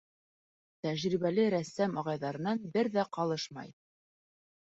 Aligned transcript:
Тәжрибәле 0.85 1.43
рәссам 1.53 1.93
ағайҙарынан 2.03 2.63
бер 2.77 2.91
ҙә 2.95 3.05
ҡалышмай. 3.19 3.71